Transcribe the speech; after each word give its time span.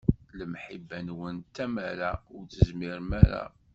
Lemḥiba-nwen 0.37 1.37
d 1.41 1.47
tamara, 1.55 2.11
ur 2.35 2.43
tezmirem 2.51 3.09
ara. 3.21 3.43